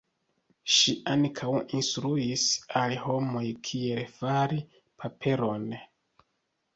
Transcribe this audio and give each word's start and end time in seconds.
Ŝi 0.75 0.93
ankaŭ 1.15 1.49
instruis 1.79 2.45
al 2.81 2.95
homoj 3.03 3.43
kiel 3.67 4.01
fari 4.15 4.63
paperon. 5.05 5.69